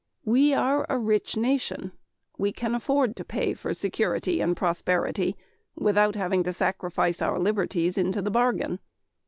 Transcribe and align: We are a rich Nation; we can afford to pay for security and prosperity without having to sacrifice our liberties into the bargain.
We 0.25 0.51
are 0.55 0.87
a 0.89 0.97
rich 0.97 1.37
Nation; 1.37 1.91
we 2.35 2.51
can 2.51 2.73
afford 2.73 3.15
to 3.17 3.23
pay 3.23 3.53
for 3.53 3.71
security 3.71 4.41
and 4.41 4.57
prosperity 4.57 5.37
without 5.75 6.15
having 6.15 6.41
to 6.45 6.53
sacrifice 6.53 7.21
our 7.21 7.37
liberties 7.37 7.99
into 7.99 8.23
the 8.23 8.31
bargain. 8.31 8.79